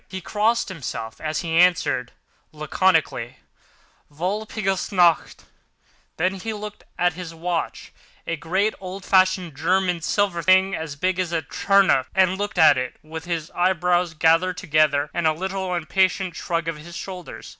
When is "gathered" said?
14.15-14.57